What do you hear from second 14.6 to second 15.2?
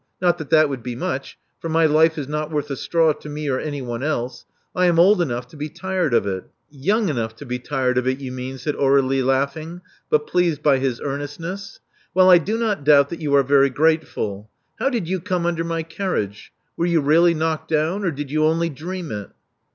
How did you